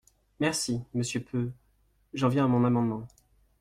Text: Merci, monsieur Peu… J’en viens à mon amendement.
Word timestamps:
Merci, 0.39 0.81
monsieur 0.95 1.19
Peu… 1.23 1.51
J’en 2.15 2.27
viens 2.27 2.45
à 2.45 2.47
mon 2.47 2.65
amendement. 2.65 3.05